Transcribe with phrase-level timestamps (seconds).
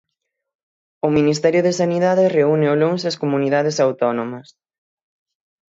[1.07, 4.47] O Ministerio de Sanidade reúne o luns as comunidades autónomas.